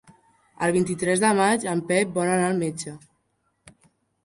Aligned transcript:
El 0.67 0.71
vint-i-tres 0.75 1.21
de 1.25 1.31
maig 1.41 1.67
en 1.75 1.85
Pep 1.93 2.17
vol 2.17 2.33
anar 2.39 2.49
al 2.49 2.59
metge. 2.65 2.97